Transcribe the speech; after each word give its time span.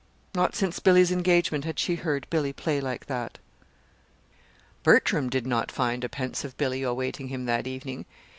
Not 0.33 0.55
since 0.55 0.79
Billy's 0.79 1.11
engagement 1.11 1.63
had 1.63 1.77
she 1.77 1.93
heard 1.93 2.25
Billy 2.31 2.51
play 2.53 2.81
like 2.81 3.05
that. 3.05 3.37
Bertram 4.81 5.29
did 5.29 5.45
not 5.45 5.71
find 5.71 6.03
a 6.03 6.09
pensive 6.09 6.57
Billy 6.57 6.81
awaiting 6.81 7.27
him 7.27 7.45
that 7.45 7.67
evening. 7.67 8.05